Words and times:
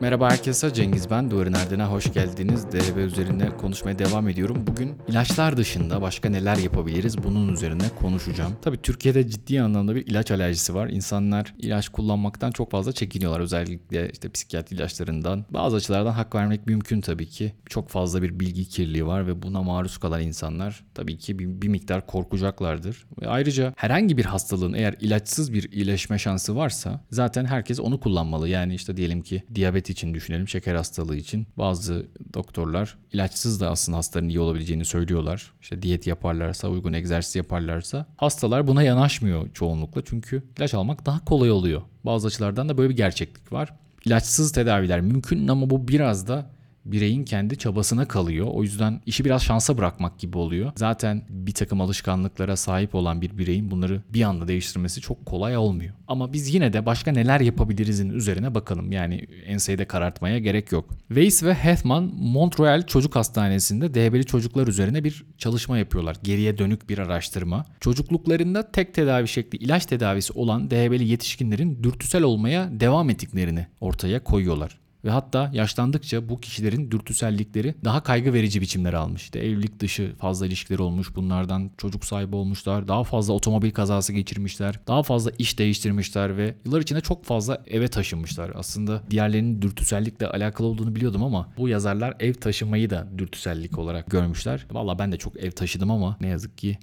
Merhaba 0.00 0.30
herkese 0.30 0.74
Cengiz 0.74 1.10
ben. 1.10 1.30
Duvarın 1.30 1.52
Erdene 1.52 1.84
hoş 1.84 2.12
geldiniz. 2.12 2.72
DHB 2.72 2.96
üzerinde 2.96 3.56
konuşmaya 3.56 3.98
devam 3.98 4.28
ediyorum. 4.28 4.64
Bugün 4.66 4.92
ilaçlar 5.08 5.56
dışında 5.56 6.02
başka 6.02 6.28
neler 6.28 6.56
yapabiliriz 6.56 7.24
bunun 7.24 7.52
üzerine 7.52 7.82
konuşacağım. 8.00 8.52
Tabii 8.62 8.82
Türkiye'de 8.82 9.28
ciddi 9.28 9.62
anlamda 9.62 9.94
bir 9.94 10.06
ilaç 10.06 10.30
alerjisi 10.30 10.74
var. 10.74 10.88
İnsanlar 10.88 11.54
ilaç 11.58 11.88
kullanmaktan 11.88 12.50
çok 12.50 12.70
fazla 12.70 12.92
çekiniyorlar. 12.92 13.40
Özellikle 13.40 14.10
işte 14.10 14.30
psikiyatri 14.30 14.76
ilaçlarından. 14.76 15.44
Bazı 15.50 15.76
açılardan 15.76 16.12
hak 16.12 16.34
vermek 16.34 16.66
mümkün 16.66 17.00
tabii 17.00 17.26
ki. 17.26 17.52
Çok 17.68 17.88
fazla 17.88 18.22
bir 18.22 18.40
bilgi 18.40 18.68
kirliliği 18.68 19.06
var 19.06 19.26
ve 19.26 19.42
buna 19.42 19.62
maruz 19.62 19.98
kalan 19.98 20.22
insanlar 20.22 20.84
tabii 20.94 21.18
ki 21.18 21.38
bir, 21.38 21.62
bir 21.62 21.68
miktar 21.68 22.06
korkacaklardır. 22.06 23.06
Ve 23.22 23.28
ayrıca 23.28 23.72
herhangi 23.76 24.16
bir 24.16 24.24
hastalığın 24.24 24.72
eğer 24.72 24.94
ilaçsız 25.00 25.52
bir 25.52 25.72
iyileşme 25.72 26.18
şansı 26.18 26.56
varsa 26.56 27.00
zaten 27.10 27.44
herkes 27.44 27.80
onu 27.80 28.00
kullanmalı. 28.00 28.48
Yani 28.48 28.74
işte 28.74 28.96
diyelim 28.96 29.22
ki 29.22 29.42
diyabet 29.54 29.89
için 29.90 30.14
düşünelim, 30.14 30.48
şeker 30.48 30.74
hastalığı 30.74 31.16
için. 31.16 31.46
Bazı 31.58 32.06
doktorlar 32.34 32.98
ilaçsız 33.12 33.60
da 33.60 33.70
aslında 33.70 33.98
hastaların 33.98 34.28
iyi 34.28 34.40
olabileceğini 34.40 34.84
söylüyorlar. 34.84 35.52
İşte 35.62 35.82
diyet 35.82 36.06
yaparlarsa, 36.06 36.68
uygun 36.68 36.92
egzersiz 36.92 37.36
yaparlarsa 37.36 38.06
hastalar 38.16 38.66
buna 38.66 38.82
yanaşmıyor 38.82 39.52
çoğunlukla. 39.54 40.02
Çünkü 40.04 40.42
ilaç 40.58 40.74
almak 40.74 41.06
daha 41.06 41.24
kolay 41.24 41.50
oluyor. 41.50 41.82
Bazı 42.04 42.26
açılardan 42.26 42.68
da 42.68 42.78
böyle 42.78 42.90
bir 42.90 42.96
gerçeklik 42.96 43.52
var. 43.52 43.74
İlaçsız 44.04 44.52
tedaviler 44.52 45.00
mümkün 45.00 45.48
ama 45.48 45.70
bu 45.70 45.88
biraz 45.88 46.28
da 46.28 46.50
bireyin 46.84 47.24
kendi 47.24 47.58
çabasına 47.58 48.08
kalıyor. 48.08 48.46
O 48.50 48.62
yüzden 48.62 49.00
işi 49.06 49.24
biraz 49.24 49.42
şansa 49.42 49.78
bırakmak 49.78 50.18
gibi 50.18 50.38
oluyor. 50.38 50.72
Zaten 50.76 51.22
bir 51.28 51.52
takım 51.52 51.80
alışkanlıklara 51.80 52.56
sahip 52.56 52.94
olan 52.94 53.20
bir 53.20 53.38
bireyin 53.38 53.70
bunları 53.70 54.02
bir 54.14 54.22
anda 54.22 54.48
değiştirmesi 54.48 55.00
çok 55.00 55.26
kolay 55.26 55.56
olmuyor. 55.56 55.94
Ama 56.08 56.32
biz 56.32 56.54
yine 56.54 56.72
de 56.72 56.86
başka 56.86 57.12
neler 57.12 57.40
yapabilirizin 57.40 58.10
üzerine 58.10 58.54
bakalım. 58.54 58.92
Yani 58.92 59.26
enseyi 59.46 59.78
de 59.78 59.84
karartmaya 59.84 60.38
gerek 60.38 60.72
yok. 60.72 60.90
Weiss 61.08 61.42
ve 61.42 61.54
Hethman 61.54 62.02
Montreal 62.18 62.86
Çocuk 62.86 63.16
Hastanesi'nde 63.16 63.94
DHB'li 63.94 64.26
çocuklar 64.26 64.66
üzerine 64.66 65.04
bir 65.04 65.24
çalışma 65.38 65.78
yapıyorlar. 65.78 66.16
Geriye 66.22 66.58
dönük 66.58 66.88
bir 66.88 66.98
araştırma. 66.98 67.64
Çocukluklarında 67.80 68.72
tek 68.72 68.94
tedavi 68.94 69.28
şekli 69.28 69.58
ilaç 69.58 69.86
tedavisi 69.86 70.32
olan 70.32 70.70
DHB'li 70.70 71.08
yetişkinlerin 71.08 71.82
dürtüsel 71.82 72.22
olmaya 72.22 72.80
devam 72.80 73.10
ettiklerini 73.10 73.66
ortaya 73.80 74.24
koyuyorlar. 74.24 74.80
Ve 75.04 75.10
hatta 75.10 75.50
yaşlandıkça 75.54 76.28
bu 76.28 76.40
kişilerin 76.40 76.90
dürtüsellikleri 76.90 77.74
daha 77.84 78.02
kaygı 78.02 78.32
verici 78.32 78.60
biçimler 78.60 78.92
almış. 78.92 79.22
İşte 79.22 79.38
evlilik 79.38 79.80
dışı 79.80 80.12
fazla 80.18 80.46
ilişkileri 80.46 80.82
olmuş, 80.82 81.16
bunlardan 81.16 81.70
çocuk 81.78 82.04
sahibi 82.04 82.36
olmuşlar, 82.36 82.88
daha 82.88 83.04
fazla 83.04 83.32
otomobil 83.34 83.70
kazası 83.70 84.12
geçirmişler, 84.12 84.80
daha 84.86 85.02
fazla 85.02 85.30
iş 85.38 85.58
değiştirmişler 85.58 86.36
ve 86.36 86.54
yıllar 86.64 86.80
içinde 86.80 87.00
çok 87.00 87.24
fazla 87.24 87.62
eve 87.66 87.88
taşınmışlar. 87.88 88.52
Aslında 88.54 89.02
diğerlerinin 89.10 89.62
dürtüsellikle 89.62 90.26
alakalı 90.26 90.66
olduğunu 90.66 90.94
biliyordum 90.94 91.24
ama 91.24 91.48
bu 91.58 91.68
yazarlar 91.68 92.14
ev 92.20 92.34
taşımayı 92.34 92.90
da 92.90 93.08
dürtüsellik 93.18 93.78
olarak 93.78 94.10
görmüşler. 94.10 94.66
Valla 94.70 94.98
ben 94.98 95.12
de 95.12 95.16
çok 95.16 95.36
ev 95.36 95.50
taşıdım 95.50 95.90
ama 95.90 96.16
ne 96.20 96.26
yazık 96.26 96.58
ki 96.58 96.78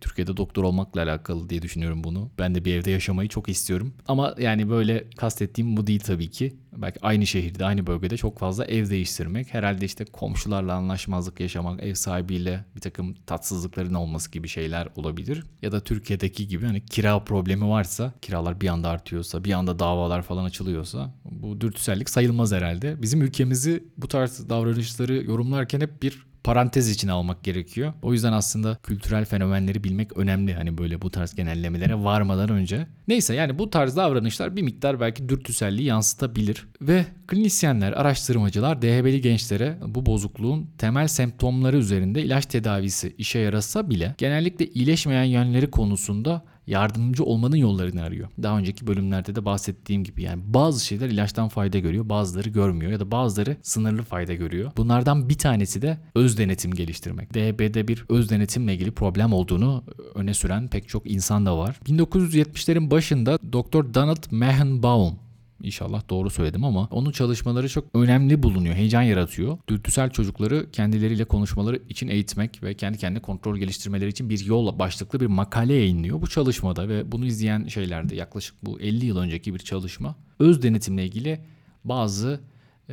Türkiye'de 0.00 0.36
doktor 0.36 0.64
olmakla 0.64 1.02
alakalı 1.02 1.48
diye 1.48 1.62
düşünüyorum 1.62 2.04
bunu. 2.04 2.30
Ben 2.38 2.54
de 2.54 2.64
bir 2.64 2.74
evde 2.74 2.90
yaşamayı 2.90 3.28
çok 3.28 3.48
istiyorum. 3.48 3.94
Ama 4.08 4.34
yani 4.38 4.70
böyle 4.70 5.10
kastettiğim 5.16 5.76
bu 5.76 5.86
değil 5.86 6.00
tabii 6.00 6.30
ki. 6.30 6.56
Belki 6.76 6.98
aynı 7.02 7.26
şehirde, 7.26 7.64
aynı 7.64 7.86
bölgede 7.86 8.16
çok 8.16 8.38
fazla 8.38 8.64
ev 8.64 8.90
değiştirmek. 8.90 9.54
Herhalde 9.54 9.84
işte 9.84 10.04
komşularla 10.04 10.74
anlaşmazlık 10.74 11.40
yaşamak, 11.40 11.82
ev 11.82 11.94
sahibiyle 11.94 12.64
bir 12.76 12.80
takım 12.80 13.14
tatsızlıkların 13.14 13.94
olması 13.94 14.30
gibi 14.30 14.48
şeyler 14.48 14.88
olabilir. 14.96 15.44
Ya 15.62 15.72
da 15.72 15.80
Türkiye'deki 15.80 16.48
gibi 16.48 16.66
hani 16.66 16.86
kira 16.86 17.24
problemi 17.24 17.68
varsa, 17.68 18.14
kiralar 18.22 18.60
bir 18.60 18.68
anda 18.68 18.88
artıyorsa, 18.88 19.44
bir 19.44 19.52
anda 19.52 19.78
davalar 19.78 20.22
falan 20.22 20.44
açılıyorsa 20.44 21.14
bu 21.24 21.60
dürtüsellik 21.60 22.10
sayılmaz 22.10 22.52
herhalde. 22.52 23.02
Bizim 23.02 23.22
ülkemizi 23.22 23.84
bu 23.96 24.08
tarz 24.08 24.48
davranışları 24.48 25.14
yorumlarken 25.24 25.80
hep 25.80 26.02
bir 26.02 26.28
parantez 26.48 26.90
için 26.90 27.08
almak 27.08 27.44
gerekiyor. 27.44 27.92
O 28.02 28.12
yüzden 28.12 28.32
aslında 28.32 28.78
kültürel 28.82 29.24
fenomenleri 29.24 29.84
bilmek 29.84 30.16
önemli. 30.16 30.54
Hani 30.54 30.78
böyle 30.78 31.02
bu 31.02 31.10
tarz 31.10 31.34
genellemelere 31.34 31.94
varmadan 31.94 32.48
önce. 32.48 32.86
Neyse 33.08 33.34
yani 33.34 33.58
bu 33.58 33.70
tarz 33.70 33.96
davranışlar 33.96 34.56
bir 34.56 34.62
miktar 34.62 35.00
belki 35.00 35.28
dürtüselliği 35.28 35.86
yansıtabilir. 35.86 36.66
Ve 36.80 37.04
klinisyenler, 37.26 37.92
araştırmacılar 37.92 38.82
DHB'li 38.82 39.20
gençlere 39.20 39.78
bu 39.86 40.06
bozukluğun 40.06 40.70
temel 40.78 41.08
semptomları 41.08 41.76
üzerinde 41.76 42.22
ilaç 42.22 42.46
tedavisi 42.46 43.14
işe 43.18 43.38
yarasa 43.38 43.90
bile 43.90 44.14
genellikle 44.18 44.66
iyileşmeyen 44.66 45.24
yönleri 45.24 45.70
konusunda 45.70 46.44
yardımcı 46.68 47.24
olmanın 47.24 47.56
yollarını 47.56 48.02
arıyor. 48.02 48.28
Daha 48.42 48.58
önceki 48.58 48.86
bölümlerde 48.86 49.34
de 49.34 49.44
bahsettiğim 49.44 50.04
gibi 50.04 50.22
yani 50.22 50.42
bazı 50.46 50.86
şeyler 50.86 51.08
ilaçtan 51.08 51.48
fayda 51.48 51.78
görüyor, 51.78 52.08
bazıları 52.08 52.48
görmüyor 52.48 52.92
ya 52.92 53.00
da 53.00 53.10
bazıları 53.10 53.56
sınırlı 53.62 54.02
fayda 54.02 54.34
görüyor. 54.34 54.70
Bunlardan 54.76 55.28
bir 55.28 55.38
tanesi 55.38 55.82
de 55.82 55.98
öz 56.14 56.38
denetim 56.38 56.70
geliştirmek. 56.70 57.34
DHB'de 57.34 57.88
bir 57.88 58.04
öz 58.08 58.30
denetimle 58.30 58.74
ilgili 58.74 58.90
problem 58.90 59.32
olduğunu 59.32 59.84
öne 60.14 60.34
süren 60.34 60.68
pek 60.68 60.88
çok 60.88 61.10
insan 61.10 61.46
da 61.46 61.58
var. 61.58 61.80
1970'lerin 61.86 62.90
başında 62.90 63.38
Dr. 63.38 63.94
Donald 63.94 64.24
Mehenbaum 64.30 65.27
İnşallah 65.62 66.08
doğru 66.10 66.30
söyledim 66.30 66.64
ama 66.64 66.88
onun 66.90 67.12
çalışmaları 67.12 67.68
çok 67.68 67.84
önemli 67.94 68.42
bulunuyor, 68.42 68.74
heyecan 68.74 69.02
yaratıyor. 69.02 69.58
Dürtüsel 69.68 70.10
çocukları 70.10 70.70
kendileriyle 70.72 71.24
konuşmaları 71.24 71.82
için 71.88 72.08
eğitmek 72.08 72.62
ve 72.62 72.74
kendi 72.74 72.98
kendine 72.98 73.22
kontrol 73.22 73.56
geliştirmeleri 73.56 74.10
için 74.10 74.30
bir 74.30 74.44
yol 74.44 74.78
başlıklı 74.78 75.20
bir 75.20 75.26
makale 75.26 75.74
yayınlıyor 75.74 76.22
bu 76.22 76.26
çalışmada 76.26 76.88
ve 76.88 77.12
bunu 77.12 77.26
izleyen 77.26 77.66
şeylerde 77.66 78.14
yaklaşık 78.16 78.54
bu 78.62 78.80
50 78.80 79.06
yıl 79.06 79.16
önceki 79.16 79.54
bir 79.54 79.58
çalışma. 79.58 80.16
Öz 80.38 80.62
denetimle 80.62 81.04
ilgili 81.04 81.40
bazı 81.84 82.40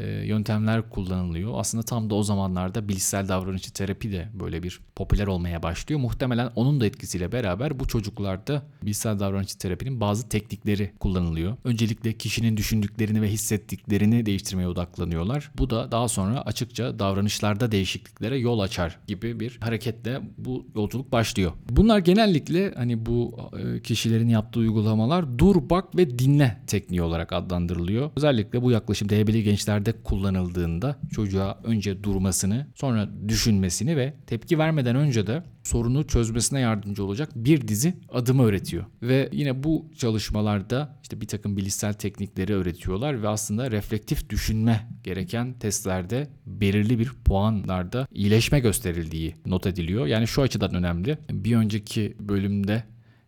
yöntemler 0.01 0.89
kullanılıyor. 0.89 1.51
Aslında 1.55 1.83
tam 1.83 2.09
da 2.09 2.15
o 2.15 2.23
zamanlarda 2.23 2.89
bilişsel 2.89 3.27
davranışçı 3.27 3.73
terapi 3.73 4.11
de 4.11 4.29
böyle 4.33 4.63
bir 4.63 4.79
popüler 4.95 5.27
olmaya 5.27 5.63
başlıyor. 5.63 6.01
Muhtemelen 6.01 6.51
onun 6.55 6.81
da 6.81 6.85
etkisiyle 6.85 7.31
beraber 7.31 7.79
bu 7.79 7.87
çocuklarda 7.87 8.63
bilişsel 8.83 9.19
davranışçı 9.19 9.57
terapinin 9.57 10.01
bazı 10.01 10.29
teknikleri 10.29 10.91
kullanılıyor. 10.99 11.57
Öncelikle 11.63 12.13
kişinin 12.13 12.57
düşündüklerini 12.57 13.21
ve 13.21 13.27
hissettiklerini 13.27 14.25
değiştirmeye 14.25 14.67
odaklanıyorlar. 14.67 15.51
Bu 15.57 15.69
da 15.69 15.91
daha 15.91 16.07
sonra 16.07 16.41
açıkça 16.41 16.99
davranışlarda 16.99 17.71
değişikliklere 17.71 18.37
yol 18.37 18.59
açar 18.59 18.99
gibi 19.07 19.39
bir 19.39 19.57
hareketle 19.61 20.21
bu 20.37 20.65
yolculuk 20.75 21.11
başlıyor. 21.11 21.51
Bunlar 21.69 21.99
genellikle 21.99 22.73
hani 22.73 23.05
bu 23.05 23.37
e, 23.59 23.81
kişilerin 23.81 24.29
yaptığı 24.29 24.59
uygulamalar 24.59 25.39
dur 25.39 25.69
bak 25.69 25.97
ve 25.97 26.19
dinle 26.19 26.57
tekniği 26.67 27.01
olarak 27.01 27.33
adlandırılıyor. 27.33 28.11
Özellikle 28.15 28.61
bu 28.61 28.71
yaklaşım 28.71 29.09
DHB'li 29.09 29.43
gençler 29.43 29.84
yerde 29.85 30.01
kullanıldığında 30.03 30.99
çocuğa 31.11 31.59
önce 31.63 32.03
durmasını, 32.03 32.67
sonra 32.75 33.09
düşünmesini 33.27 33.97
ve 33.97 34.13
tepki 34.27 34.59
vermeden 34.59 34.95
önce 34.95 35.27
de 35.27 35.43
sorunu 35.63 36.07
çözmesine 36.07 36.59
yardımcı 36.59 37.03
olacak 37.03 37.29
bir 37.35 37.67
dizi 37.67 37.93
adımı 38.09 38.43
öğretiyor. 38.43 38.85
Ve 39.01 39.29
yine 39.31 39.63
bu 39.63 39.89
çalışmalarda 39.97 40.99
işte 41.03 41.21
bir 41.21 41.27
takım 41.27 41.57
bilişsel 41.57 41.93
teknikleri 41.93 42.53
öğretiyorlar 42.53 43.23
ve 43.23 43.27
aslında 43.27 43.71
reflektif 43.71 44.29
düşünme 44.29 44.87
gereken 45.03 45.53
testlerde 45.53 46.27
belirli 46.45 46.99
bir 46.99 47.11
puanlarda 47.25 48.07
iyileşme 48.11 48.59
gösterildiği 48.59 49.35
not 49.45 49.67
ediliyor. 49.67 50.07
Yani 50.07 50.27
şu 50.27 50.41
açıdan 50.41 50.73
önemli. 50.73 51.17
Bir 51.29 51.55
önceki 51.55 52.15
bölümde 52.19 52.83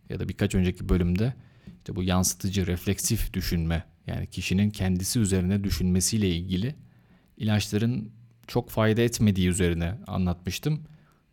ya 0.08 0.20
da 0.20 0.28
birkaç 0.28 0.54
önceki 0.54 0.88
bölümde 0.88 1.34
işte 1.78 1.96
bu 1.96 2.02
yansıtıcı 2.02 2.66
refleksif 2.66 3.32
düşünme 3.32 3.84
yani 4.08 4.26
kişinin 4.26 4.70
kendisi 4.70 5.20
üzerine 5.20 5.64
düşünmesiyle 5.64 6.28
ilgili 6.28 6.74
ilaçların 7.36 8.10
çok 8.46 8.70
fayda 8.70 9.00
etmediği 9.02 9.48
üzerine 9.48 9.94
anlatmıştım. 10.06 10.82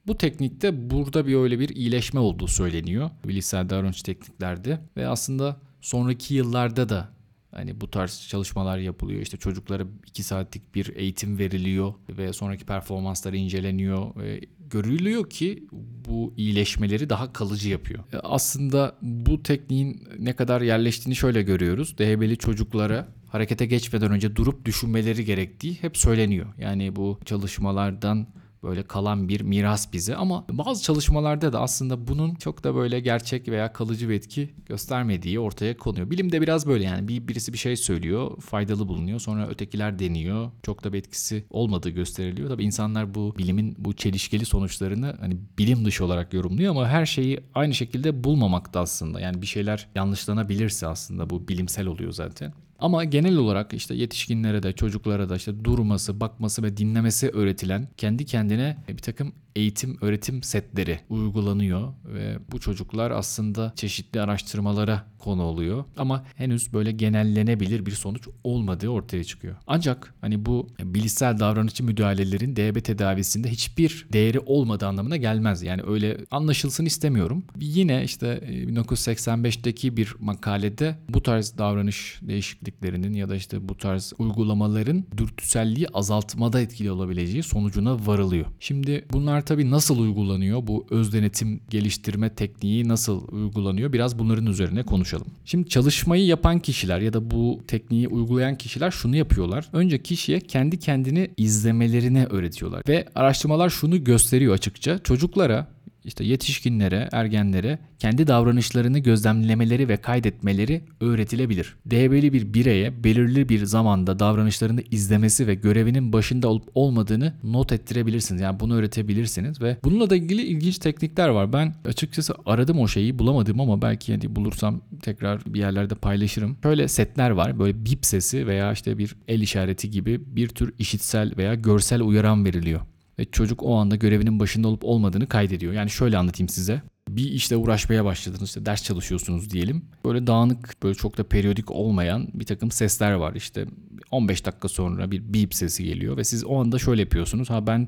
Bu 0.08 0.18
teknikte 0.18 0.90
burada 0.90 1.28
bir 1.28 1.36
öyle 1.36 1.60
bir 1.60 1.70
iyileşme 1.70 2.20
olduğu 2.20 2.48
söyleniyor 2.48 3.10
bilişsel 3.28 3.70
davranış 3.70 4.02
tekniklerde 4.02 4.80
ve 4.98 5.08
aslında 5.08 5.60
sonraki 5.82 6.34
yıllarda 6.34 6.90
da 6.90 7.15
hani 7.56 7.82
bu 7.82 7.92
tarz 7.92 8.28
çalışmalar 8.30 8.78
yapılıyor. 8.78 9.22
İşte 9.22 9.38
çocuklara 9.38 9.84
2 10.08 10.24
saatlik 10.24 10.76
bir 10.76 10.96
eğitim 10.96 11.40
veriliyor 11.40 11.94
ve 12.10 12.34
sonraki 12.34 12.66
performansları 12.66 13.38
inceleniyor 13.38 14.16
ve 14.16 14.42
görülüyor 14.70 15.30
ki 15.30 15.68
bu 16.08 16.34
iyileşmeleri 16.38 17.10
daha 17.10 17.34
kalıcı 17.34 17.70
yapıyor. 17.70 18.04
E, 18.14 18.18
aslında 18.18 18.96
bu 19.02 19.44
tekniğin 19.44 20.04
ne 20.20 20.34
kadar 20.36 20.62
yerleştiğini 20.62 21.16
şöyle 21.16 21.42
görüyoruz. 21.42 21.98
DHB'li 21.98 22.38
çocuklara 22.38 23.08
harekete 23.28 23.66
geçmeden 23.66 24.12
önce 24.12 24.36
durup 24.36 24.66
düşünmeleri 24.66 25.26
gerektiği 25.26 25.78
hep 25.82 25.98
söyleniyor. 25.98 26.48
Yani 26.58 26.96
bu 26.96 27.20
çalışmalardan 27.26 28.28
böyle 28.64 28.84
kalan 28.84 29.30
bir 29.30 29.42
miras 29.42 29.94
bize 29.94 30.16
ama 30.16 30.46
bazı 30.50 30.84
çalışmalarda 30.84 31.54
da 31.54 31.62
aslında 31.62 32.08
bunun 32.08 32.36
çok 32.36 32.64
da 32.64 32.76
böyle 32.76 33.00
gerçek 33.00 33.48
veya 33.48 33.74
kalıcı 33.74 34.10
bir 34.10 34.14
etki 34.14 34.54
göstermediği 34.66 35.40
ortaya 35.40 35.78
konuyor. 35.78 36.12
Bilimde 36.12 36.42
biraz 36.42 36.68
böyle 36.68 36.84
yani 36.84 37.08
bir 37.08 37.28
birisi 37.28 37.54
bir 37.54 37.58
şey 37.58 37.76
söylüyor, 37.76 38.42
faydalı 38.42 38.88
bulunuyor. 38.88 39.20
Sonra 39.20 39.48
ötekiler 39.48 40.00
deniyor. 40.00 40.52
Çok 40.64 40.84
da 40.84 40.94
bir 40.94 40.98
etkisi 40.98 41.46
olmadığı 41.50 41.90
gösteriliyor. 41.90 42.50
Tabii 42.50 42.64
insanlar 42.64 43.16
bu 43.16 43.36
bilimin 43.38 43.76
bu 43.78 43.94
çelişkili 43.94 44.46
sonuçlarını 44.46 45.16
hani 45.20 45.38
bilim 45.58 45.86
dışı 45.86 46.06
olarak 46.06 46.34
yorumluyor 46.34 46.72
ama 46.72 46.88
her 46.88 47.06
şeyi 47.06 47.40
aynı 47.54 47.74
şekilde 47.74 48.24
bulmamakta 48.24 48.80
aslında. 48.80 49.20
Yani 49.20 49.42
bir 49.42 49.48
şeyler 49.48 49.88
yanlışlanabilirse 49.96 50.88
aslında 50.88 51.30
bu 51.30 51.48
bilimsel 51.48 51.88
oluyor 51.88 52.12
zaten. 52.12 52.54
Ama 52.80 53.04
genel 53.04 53.36
olarak 53.38 53.74
işte 53.74 53.96
yetişkinlere 53.96 54.64
de 54.64 54.74
çocuklara 54.74 55.30
da 55.30 55.36
işte 55.36 55.64
durması, 55.64 56.20
bakması 56.20 56.64
ve 56.64 56.78
dinlemesi 56.78 57.30
öğretilen 57.30 57.88
kendi 57.98 58.26
kendine 58.26 58.78
bir 58.88 58.98
takım 58.98 59.34
eğitim 59.56 59.98
öğretim 60.02 60.44
setleri 60.44 61.00
uygulanıyor 61.10 61.94
ve 62.06 62.38
bu 62.52 62.60
çocuklar 62.60 63.12
aslında 63.12 63.74
çeşitli 63.76 64.22
araştırmalara 64.22 65.06
konu 65.26 65.44
oluyor 65.44 65.84
ama 65.98 66.26
henüz 66.36 66.74
böyle 66.74 66.92
genellenebilir 66.92 67.86
bir 67.86 67.92
sonuç 67.92 68.28
olmadığı 68.44 68.90
ortaya 68.90 69.24
çıkıyor. 69.24 69.56
Ancak 69.68 70.14
hani 70.22 70.46
bu 70.46 70.68
bilişsel 70.80 71.40
davranışçı 71.40 71.84
müdahalelerin 71.84 72.56
DB 72.56 72.84
tedavisinde 72.84 73.52
hiçbir 73.52 74.08
değeri 74.14 74.40
olmadığı 74.40 74.88
anlamına 74.88 75.18
gelmez. 75.18 75.64
Yani 75.64 75.82
öyle 75.88 76.18
anlaşılsın 76.32 76.86
istemiyorum. 76.86 77.44
Yine 77.60 78.04
işte 78.04 78.28
1985'teki 78.68 79.88
e, 79.88 79.98
bir 79.98 80.16
makalede 80.20 80.96
bu 81.10 81.24
tarz 81.24 81.58
davranış 81.58 82.20
değişikliklerinin 82.22 83.14
ya 83.14 83.30
da 83.30 83.36
işte 83.36 83.70
bu 83.70 83.78
tarz 83.78 84.14
uygulamaların 84.18 85.04
dürtüselliği 85.18 85.88
azaltmada 85.94 86.62
etkili 86.62 86.92
olabileceği 86.92 87.44
sonucuna 87.44 88.08
varılıyor. 88.08 88.46
Şimdi 88.60 89.06
bunlar 89.14 89.45
tabii 89.46 89.72
nasıl 89.72 90.00
uygulanıyor? 90.00 90.68
Bu 90.68 90.86
öz 90.90 91.14
denetim 91.14 91.60
geliştirme 91.70 92.30
tekniği 92.30 92.88
nasıl 92.88 93.28
uygulanıyor? 93.32 93.94
Biraz 93.94 94.20
bunların 94.20 94.46
üzerine 94.46 94.84
konuşalım. 94.84 95.28
Şimdi 95.46 95.70
çalışmayı 95.70 96.26
yapan 96.26 96.60
kişiler 96.60 97.00
ya 97.00 97.14
da 97.14 97.32
bu 97.32 97.60
tekniği 97.68 98.08
uygulayan 98.08 98.56
kişiler 98.56 98.92
şunu 98.92 99.16
yapıyorlar. 99.16 99.70
Önce 99.74 100.04
kişiye 100.04 100.40
kendi 100.40 100.80
kendini 100.80 101.30
izlemelerini 101.38 102.26
öğretiyorlar. 102.26 102.82
Ve 102.88 103.06
araştırmalar 103.16 103.70
şunu 103.70 104.04
gösteriyor 104.04 104.54
açıkça. 104.54 105.00
Çocuklara 105.00 105.75
işte 106.06 106.24
yetişkinlere, 106.24 107.10
ergenlere 107.12 107.80
kendi 108.00 108.28
davranışlarını 108.28 109.00
gözlemlemeleri 109.00 109.88
ve 109.88 109.98
kaydetmeleri 109.98 110.82
öğretilebilir. 111.02 111.76
DB'li 111.86 112.34
bir 112.34 112.54
bireye 112.54 113.04
belirli 113.04 113.50
bir 113.50 113.66
zamanda 113.66 114.20
davranışlarını 114.20 114.82
izlemesi 114.92 115.48
ve 115.48 115.56
görevinin 115.56 116.14
başında 116.14 116.48
olup 116.48 116.70
olmadığını 116.74 117.34
not 117.44 117.72
ettirebilirsiniz. 117.72 118.42
Yani 118.42 118.60
bunu 118.60 118.76
öğretebilirsiniz 118.76 119.62
ve 119.62 119.78
bununla 119.84 120.10
da 120.10 120.16
ilgili 120.16 120.42
ilginç 120.42 120.78
teknikler 120.78 121.30
var. 121.30 121.54
Ben 121.54 121.74
açıkçası 121.86 122.36
aradım 122.46 122.80
o 122.80 122.88
şeyi 122.88 123.20
bulamadım 123.20 123.60
ama 123.60 123.82
belki 123.82 124.12
yani 124.12 124.36
bulursam 124.36 124.82
tekrar 125.02 125.42
bir 125.46 125.60
yerlerde 125.60 125.96
paylaşırım. 125.96 126.58
Şöyle 126.64 126.88
setler 126.88 127.30
var. 127.30 127.60
Böyle 127.60 127.86
bip 127.86 128.06
sesi 128.06 128.48
veya 128.48 128.72
işte 128.72 128.98
bir 128.98 129.16
el 129.28 129.42
işareti 129.42 129.90
gibi 129.90 130.36
bir 130.36 130.48
tür 130.50 130.74
işitsel 130.80 131.38
veya 131.38 131.56
görsel 131.56 132.02
uyaran 132.02 132.46
veriliyor 132.46 132.82
ve 133.20 133.26
çocuk 133.26 133.64
o 133.64 133.76
anda 133.76 133.96
görevinin 133.96 134.40
başında 134.40 134.68
olup 134.68 134.84
olmadığını 134.84 135.28
kaydediyor. 135.28 135.74
Yani 135.74 135.90
şöyle 135.90 136.18
anlatayım 136.18 136.50
size. 136.50 136.82
Bir 137.10 137.32
işte 137.32 137.58
uğraşmaya 137.58 138.06
başladınız 138.06 138.48
işte 138.48 138.66
ders 138.66 138.84
çalışıyorsunuz 138.84 139.50
diyelim. 139.50 139.86
Böyle 140.06 140.28
dağınık 140.28 140.84
böyle 140.84 140.96
çok 140.96 141.18
da 141.18 141.24
periyodik 141.24 141.72
olmayan 141.72 142.28
bir 142.34 142.46
takım 142.46 142.72
sesler 142.72 143.14
var 143.14 143.34
işte 143.36 143.66
15 144.12 144.46
dakika 144.46 144.68
sonra 144.68 145.12
bir 145.12 145.34
beep 145.34 145.56
sesi 145.56 145.84
geliyor 145.84 146.18
ve 146.18 146.24
siz 146.24 146.46
o 146.46 146.62
anda 146.62 146.80
şöyle 146.80 147.02
yapıyorsunuz. 147.02 147.50
Ha 147.50 147.68
ben 147.68 147.88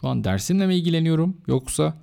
şu 0.00 0.08
an 0.08 0.24
dersimle 0.24 0.66
mi 0.66 0.74
ilgileniyorum 0.74 1.36
yoksa 1.46 1.94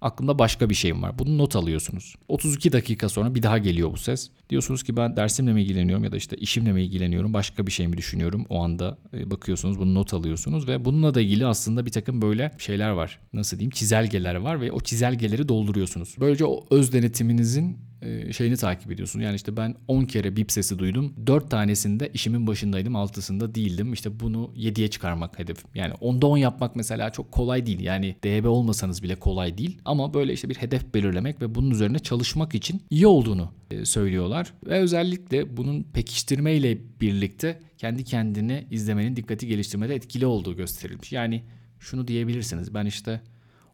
aklımda 0.00 0.38
başka 0.38 0.70
bir 0.70 0.74
şeyim 0.74 1.02
var. 1.02 1.18
Bunu 1.18 1.38
not 1.38 1.56
alıyorsunuz. 1.56 2.14
32 2.28 2.72
dakika 2.72 3.08
sonra 3.08 3.34
bir 3.34 3.42
daha 3.42 3.58
geliyor 3.58 3.92
bu 3.92 3.96
ses. 3.96 4.30
Diyorsunuz 4.50 4.82
ki 4.82 4.96
ben 4.96 5.16
dersimle 5.16 5.52
mi 5.52 5.62
ilgileniyorum 5.62 6.04
ya 6.04 6.12
da 6.12 6.16
işte 6.16 6.36
işimle 6.36 6.72
mi 6.72 6.82
ilgileniyorum 6.82 7.34
başka 7.34 7.66
bir 7.66 7.72
şey 7.72 7.88
mi 7.88 7.96
düşünüyorum. 7.96 8.46
O 8.48 8.64
anda 8.64 8.98
e, 9.14 9.30
bakıyorsunuz 9.30 9.78
bunu 9.78 9.94
not 9.94 10.14
alıyorsunuz 10.14 10.68
ve 10.68 10.84
bununla 10.84 11.14
da 11.14 11.20
ilgili 11.20 11.46
aslında 11.46 11.86
bir 11.86 11.90
takım 11.90 12.22
böyle 12.22 12.50
şeyler 12.58 12.90
var. 12.90 13.18
Nasıl 13.32 13.58
diyeyim 13.58 13.70
çizelgeler 13.70 14.34
var 14.34 14.60
ve 14.60 14.72
o 14.72 14.80
çizelgeleri 14.80 15.48
dolduruyorsunuz. 15.48 16.16
Böylece 16.20 16.44
o 16.44 16.64
öz 16.70 16.92
denetiminizin 16.92 17.89
şeyini 18.32 18.56
takip 18.56 18.92
ediyorsun. 18.92 19.20
Yani 19.20 19.36
işte 19.36 19.56
ben 19.56 19.74
10 19.88 20.04
kere 20.04 20.36
bip 20.36 20.52
sesi 20.52 20.78
duydum. 20.78 21.14
4 21.26 21.50
tanesinde 21.50 22.10
işimin 22.14 22.46
başındaydım, 22.46 22.96
altısında 22.96 23.54
değildim. 23.54 23.92
İşte 23.92 24.20
bunu 24.20 24.50
7'ye 24.56 24.88
çıkarmak 24.88 25.38
hedefim. 25.38 25.70
Yani 25.74 25.94
10'da 25.94 26.26
10 26.26 26.36
yapmak 26.36 26.76
mesela 26.76 27.10
çok 27.10 27.32
kolay 27.32 27.66
değil. 27.66 27.80
Yani 27.80 28.16
DB 28.24 28.46
olmasanız 28.46 29.02
bile 29.02 29.14
kolay 29.14 29.58
değil. 29.58 29.78
Ama 29.84 30.14
böyle 30.14 30.32
işte 30.32 30.48
bir 30.48 30.54
hedef 30.54 30.94
belirlemek 30.94 31.40
ve 31.40 31.54
bunun 31.54 31.70
üzerine 31.70 31.98
çalışmak 31.98 32.54
için 32.54 32.82
iyi 32.90 33.06
olduğunu 33.06 33.52
e, 33.70 33.84
söylüyorlar. 33.84 34.52
Ve 34.66 34.80
özellikle 34.80 35.56
bunun 35.56 35.82
pekiştirmeyle 35.82 36.78
birlikte 37.00 37.60
kendi 37.78 38.04
kendini 38.04 38.66
izlemenin 38.70 39.16
dikkati 39.16 39.46
geliştirmede 39.46 39.94
etkili 39.94 40.26
olduğu 40.26 40.56
gösterilmiş. 40.56 41.12
Yani 41.12 41.42
şunu 41.78 42.08
diyebilirsiniz. 42.08 42.74
Ben 42.74 42.86
işte 42.86 43.20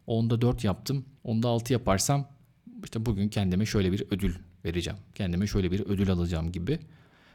10'da 0.07 0.41
4 0.41 0.63
yaptım. 0.63 1.05
10'da 1.25 1.47
6 1.47 1.73
yaparsam 1.73 2.36
işte 2.83 3.05
bugün 3.05 3.29
kendime 3.29 3.65
şöyle 3.65 3.91
bir 3.91 4.03
ödül 4.11 4.35
vereceğim. 4.65 4.99
Kendime 5.15 5.47
şöyle 5.47 5.71
bir 5.71 5.79
ödül 5.79 6.11
alacağım 6.11 6.51
gibi. 6.51 6.79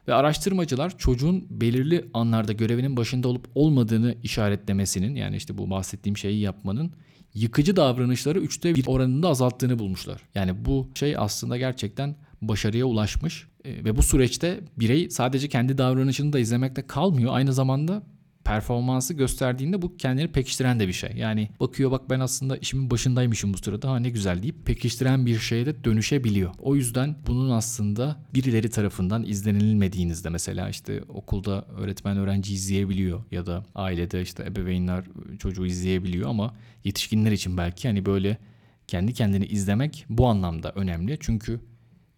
Ve 0.08 0.14
araştırmacılar 0.14 0.98
çocuğun 0.98 1.46
belirli 1.50 2.04
anlarda 2.14 2.52
görevinin 2.52 2.96
başında 2.96 3.28
olup 3.28 3.48
olmadığını 3.54 4.14
işaretlemesinin 4.22 5.14
yani 5.14 5.36
işte 5.36 5.58
bu 5.58 5.70
bahsettiğim 5.70 6.16
şeyi 6.16 6.40
yapmanın 6.40 6.92
yıkıcı 7.34 7.76
davranışları 7.76 8.38
üçte 8.38 8.74
bir 8.74 8.86
oranında 8.86 9.28
azalttığını 9.28 9.78
bulmuşlar. 9.78 10.22
Yani 10.34 10.64
bu 10.64 10.88
şey 10.94 11.16
aslında 11.16 11.56
gerçekten 11.56 12.16
başarıya 12.42 12.86
ulaşmış 12.86 13.48
e, 13.64 13.84
ve 13.84 13.96
bu 13.96 14.02
süreçte 14.02 14.60
birey 14.76 15.10
sadece 15.10 15.48
kendi 15.48 15.78
davranışını 15.78 16.32
da 16.32 16.38
izlemekte 16.38 16.86
kalmıyor. 16.86 17.34
Aynı 17.34 17.52
zamanda 17.52 18.02
performansı 18.44 19.14
gösterdiğinde 19.14 19.82
bu 19.82 19.96
kendini 19.96 20.32
pekiştiren 20.32 20.80
de 20.80 20.88
bir 20.88 20.92
şey. 20.92 21.10
Yani 21.16 21.48
bakıyor 21.60 21.90
bak 21.90 22.10
ben 22.10 22.20
aslında 22.20 22.56
işimin 22.56 22.90
başındaymışım 22.90 23.54
bu 23.54 23.58
sırada 23.58 23.90
ha 23.90 23.98
ne 23.98 24.10
güzel 24.10 24.42
deyip 24.42 24.66
pekiştiren 24.66 25.26
bir 25.26 25.38
şeye 25.38 25.66
de 25.66 25.84
dönüşebiliyor. 25.84 26.50
O 26.58 26.76
yüzden 26.76 27.16
bunun 27.26 27.50
aslında 27.50 28.16
birileri 28.34 28.70
tarafından 28.70 29.24
izlenilmediğinizde 29.24 30.28
mesela 30.30 30.68
işte 30.68 31.02
okulda 31.08 31.62
öğretmen 31.62 32.16
öğrenci 32.16 32.54
izleyebiliyor 32.54 33.24
ya 33.30 33.46
da 33.46 33.64
ailede 33.74 34.22
işte 34.22 34.44
ebeveynler 34.44 35.04
çocuğu 35.38 35.66
izleyebiliyor 35.66 36.30
ama 36.30 36.54
yetişkinler 36.84 37.32
için 37.32 37.56
belki 37.56 37.88
hani 37.88 38.06
böyle 38.06 38.38
kendi 38.86 39.14
kendini 39.14 39.46
izlemek 39.46 40.04
bu 40.08 40.26
anlamda 40.26 40.72
önemli. 40.72 41.16
Çünkü 41.20 41.60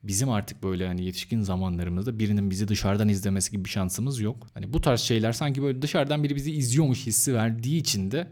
bizim 0.04 0.30
artık 0.30 0.62
böyle 0.62 0.86
hani 0.86 1.04
yetişkin 1.04 1.40
zamanlarımızda 1.40 2.18
birinin 2.18 2.50
bizi 2.50 2.68
dışarıdan 2.68 3.08
izlemesi 3.08 3.50
gibi 3.50 3.64
bir 3.64 3.70
şansımız 3.70 4.20
yok. 4.20 4.46
Hani 4.54 4.72
bu 4.72 4.80
tarz 4.80 5.00
şeyler 5.00 5.32
sanki 5.32 5.62
böyle 5.62 5.82
dışarıdan 5.82 6.24
biri 6.24 6.36
bizi 6.36 6.52
izliyormuş 6.52 7.06
hissi 7.06 7.34
verdiği 7.34 7.80
için 7.80 8.10
de 8.10 8.26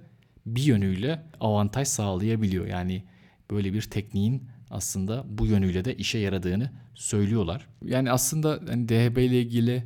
bir 0.46 0.62
yönüyle 0.62 1.22
avantaj 1.40 1.88
sağlayabiliyor. 1.88 2.66
Yani 2.66 3.04
böyle 3.50 3.72
bir 3.72 3.82
tekniğin 3.82 4.42
aslında 4.70 5.24
bu 5.28 5.46
yönüyle 5.46 5.84
de 5.84 5.96
işe 5.96 6.18
yaradığını 6.18 6.70
söylüyorlar. 6.94 7.68
Yani 7.84 8.10
aslında 8.10 8.60
hani 8.68 8.88
DHB 8.88 9.18
ile 9.18 9.40
ilgili 9.40 9.84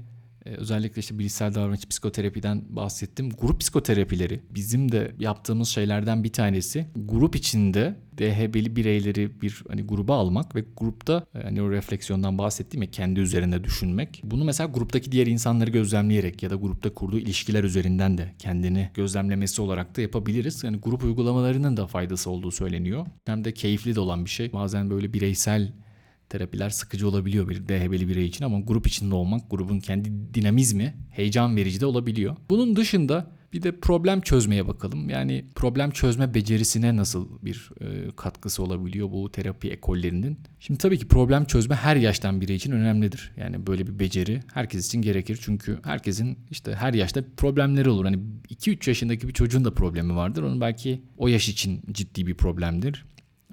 özellikle 0.57 1.01
işte 1.01 1.19
bilişsel 1.19 1.55
davranış 1.55 1.87
psikoterapiden 1.87 2.63
bahsettim. 2.69 3.31
Grup 3.31 3.61
psikoterapileri 3.61 4.41
bizim 4.51 4.93
de 4.93 5.13
yaptığımız 5.19 5.69
şeylerden 5.69 6.25
bir 6.25 6.33
tanesi. 6.33 6.87
Grup 6.97 7.37
içinde 7.37 7.97
DHB'li 8.19 8.77
bireyleri 8.77 9.41
bir 9.41 9.63
hani 9.69 9.83
gruba 9.83 10.17
almak 10.17 10.55
ve 10.55 10.65
grupta 10.77 11.27
e, 11.35 11.43
hani 11.43 11.63
o 11.63 11.71
refleksiyondan 11.71 12.39
bahsettiğim 12.39 12.83
ya 12.83 12.91
kendi 12.91 13.21
üzerinde 13.21 13.65
düşünmek. 13.65 14.21
Bunu 14.25 14.45
mesela 14.45 14.71
gruptaki 14.71 15.13
diğer 15.13 15.27
insanları 15.27 15.71
gözlemleyerek 15.71 16.43
ya 16.43 16.51
da 16.51 16.55
grupta 16.55 16.95
kurduğu 16.95 17.19
ilişkiler 17.19 17.65
üzerinden 17.65 18.19
de 18.19 18.33
kendini 18.39 18.91
gözlemlemesi 18.95 19.63
olarak 19.63 19.97
da 19.97 20.01
yapabiliriz. 20.01 20.65
Yani 20.65 20.77
grup 20.77 21.05
uygulamalarının 21.05 21.77
da 21.77 21.87
faydası 21.87 22.31
olduğu 22.31 22.51
söyleniyor. 22.51 23.07
Hem 23.25 23.45
de 23.45 23.55
keyifli 23.55 23.95
de 23.95 24.01
olan 24.01 24.25
bir 24.25 24.31
şey. 24.31 24.53
Bazen 24.53 24.91
böyle 24.91 25.13
bireysel 25.13 25.73
terapiler 26.29 26.71
sıkıcı 26.71 27.09
olabiliyor 27.09 27.49
bir 27.49 27.69
DHB'li 27.69 28.09
birey 28.09 28.27
için 28.27 28.45
ama 28.45 28.61
grup 28.61 28.87
içinde 28.87 29.15
olmak, 29.15 29.51
grubun 29.51 29.81
kendi 29.81 30.35
dinamizmi 30.35 30.95
heyecan 31.11 31.57
verici 31.57 31.81
de 31.81 31.87
olabiliyor. 31.87 32.37
Bunun 32.51 32.77
dışında 32.77 33.37
bir 33.53 33.63
de 33.63 33.81
problem 33.81 34.21
çözmeye 34.21 34.69
bakalım. 34.69 35.11
Yani 35.11 35.45
problem 35.55 35.91
çözme 35.91 36.35
becerisine 36.35 36.97
nasıl 36.97 37.29
bir 37.43 37.71
e, 37.81 38.11
katkısı 38.17 38.63
olabiliyor 38.63 39.11
bu 39.11 39.33
terapi 39.33 39.71
ekollerinin? 39.71 40.39
Şimdi 40.61 40.79
tabii 40.79 40.99
ki 40.99 41.09
problem 41.09 41.45
çözme 41.45 41.75
her 41.75 41.97
yaştan 41.97 42.41
biri 42.41 42.55
için 42.55 42.73
önemlidir. 42.73 43.33
Yani 43.37 43.67
böyle 43.67 43.87
bir 43.87 43.99
beceri 43.99 44.41
herkes 44.55 44.87
için 44.87 45.03
gerekir. 45.03 45.39
Çünkü 45.43 45.79
herkesin 45.85 46.39
işte 46.51 46.75
her 46.75 46.95
yaşta 46.95 47.25
problemleri 47.37 47.89
olur. 47.89 48.05
Hani 48.05 48.19
2-3 48.51 48.91
yaşındaki 48.91 49.29
bir 49.29 49.33
çocuğun 49.33 49.65
da 49.65 49.75
problemi 49.75 50.17
vardır. 50.17 50.43
Onun 50.43 50.61
belki 50.61 51.03
o 51.17 51.29
yaş 51.29 51.49
için 51.49 51.83
ciddi 51.93 52.27
bir 52.27 52.35
problemdir. 52.35 53.05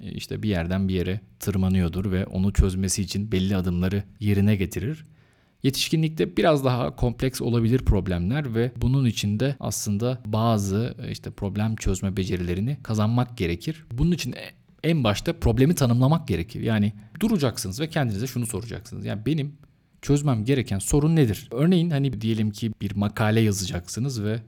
E, 0.02 0.12
işte 0.12 0.42
bir 0.42 0.48
yerden 0.48 0.88
bir 0.88 0.94
yere 0.94 1.20
tırmanıyordur 1.40 2.12
ve 2.12 2.26
onu 2.26 2.52
çözmesi 2.52 3.02
için 3.02 3.32
belli 3.32 3.56
adımları 3.56 4.02
yerine 4.20 4.56
getirir. 4.56 5.06
Yetişkinlikte 5.62 6.36
biraz 6.36 6.64
daha 6.64 6.96
kompleks 6.96 7.42
olabilir 7.42 7.78
problemler 7.78 8.54
ve 8.54 8.72
bunun 8.76 9.04
için 9.04 9.40
de 9.40 9.56
aslında 9.60 10.22
bazı 10.26 10.94
e, 11.02 11.10
işte 11.10 11.30
problem 11.30 11.76
çözme 11.76 12.16
becerilerini 12.16 12.78
kazanmak 12.82 13.36
gerekir. 13.38 13.84
Bunun 13.92 14.12
için 14.12 14.32
e, 14.32 14.50
en 14.84 15.04
başta 15.04 15.32
problemi 15.32 15.74
tanımlamak 15.74 16.28
gerekir. 16.28 16.60
Yani 16.60 16.92
duracaksınız 17.20 17.80
ve 17.80 17.88
kendinize 17.88 18.26
şunu 18.26 18.46
soracaksınız. 18.46 19.04
Yani 19.04 19.26
benim 19.26 19.52
çözmem 20.02 20.44
gereken 20.44 20.78
sorun 20.78 21.16
nedir? 21.16 21.48
Örneğin 21.50 21.90
hani 21.90 22.20
diyelim 22.20 22.50
ki 22.50 22.72
bir 22.80 22.96
makale 22.96 23.40
yazacaksınız 23.40 24.24
ve 24.24 24.40